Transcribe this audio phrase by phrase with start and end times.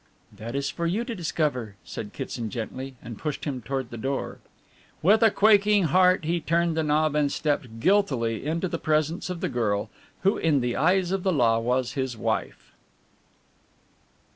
[0.35, 4.39] "That is for you to discover," said Kitson gently, and pushed him toward the door.
[5.03, 9.41] With a quaking heart he turned the knob and stepped guiltily into the presence of
[9.41, 9.91] the girl
[10.21, 12.71] who in the eyes of the law was his wife.